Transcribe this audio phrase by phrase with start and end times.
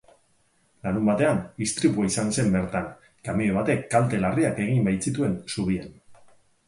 [0.85, 2.87] Larunbatean istripua izan zen bertan,
[3.29, 5.93] kamioi batek kalte larriak egin baitzituen zubian.